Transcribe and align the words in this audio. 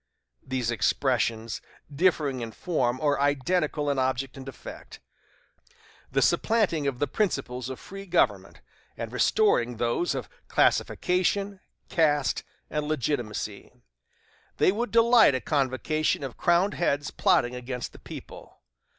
These 0.41 0.71
expressions, 0.71 1.61
differing 1.95 2.39
in 2.41 2.53
form, 2.53 2.99
are 3.01 3.19
identical 3.19 3.87
in 3.87 3.99
object 3.99 4.35
and 4.35 4.49
effect 4.49 4.99
the 6.11 6.23
supplanting 6.23 6.85
the 6.97 7.05
principles 7.05 7.69
of 7.69 7.79
free 7.79 8.07
government, 8.07 8.61
and 8.97 9.11
restoring 9.11 9.77
those 9.77 10.15
of 10.15 10.27
classification, 10.47 11.59
caste, 11.87 12.43
and 12.67 12.87
legitimacy. 12.87 13.71
They 14.57 14.71
would 14.71 14.89
delight 14.89 15.35
a 15.35 15.39
convocation 15.39 16.23
of 16.23 16.35
crowned 16.35 16.73
heads 16.73 17.11
plotting 17.11 17.53
against 17.53 17.91
the 17.91 17.99
people. 17.99 18.59